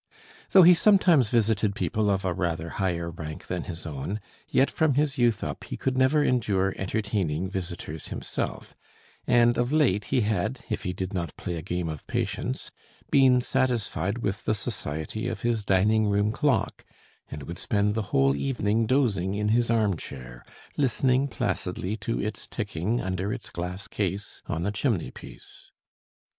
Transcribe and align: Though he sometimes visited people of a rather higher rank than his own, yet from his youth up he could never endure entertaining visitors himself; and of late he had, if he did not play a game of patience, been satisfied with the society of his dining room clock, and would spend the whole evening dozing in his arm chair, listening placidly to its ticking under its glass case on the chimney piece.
Though 0.49 0.63
he 0.63 0.73
sometimes 0.73 1.29
visited 1.29 1.75
people 1.75 2.09
of 2.09 2.25
a 2.25 2.33
rather 2.33 2.69
higher 2.81 3.11
rank 3.11 3.45
than 3.45 3.65
his 3.65 3.85
own, 3.85 4.19
yet 4.49 4.71
from 4.71 4.95
his 4.95 5.19
youth 5.19 5.43
up 5.43 5.63
he 5.65 5.77
could 5.77 5.95
never 5.95 6.23
endure 6.23 6.73
entertaining 6.75 7.51
visitors 7.51 8.07
himself; 8.07 8.75
and 9.27 9.59
of 9.59 9.71
late 9.71 10.05
he 10.05 10.21
had, 10.21 10.61
if 10.71 10.81
he 10.81 10.91
did 10.91 11.13
not 11.13 11.37
play 11.37 11.53
a 11.55 11.61
game 11.61 11.87
of 11.87 12.07
patience, 12.07 12.71
been 13.11 13.41
satisfied 13.41 14.23
with 14.23 14.45
the 14.45 14.55
society 14.55 15.27
of 15.27 15.43
his 15.43 15.63
dining 15.63 16.07
room 16.07 16.31
clock, 16.31 16.83
and 17.29 17.43
would 17.43 17.59
spend 17.59 17.93
the 17.93 18.01
whole 18.09 18.35
evening 18.35 18.87
dozing 18.87 19.35
in 19.35 19.49
his 19.49 19.69
arm 19.69 19.95
chair, 19.95 20.43
listening 20.77 21.27
placidly 21.27 21.95
to 21.97 22.19
its 22.19 22.47
ticking 22.47 22.99
under 22.99 23.31
its 23.31 23.51
glass 23.51 23.87
case 23.87 24.41
on 24.47 24.63
the 24.63 24.71
chimney 24.71 25.11
piece. 25.11 25.69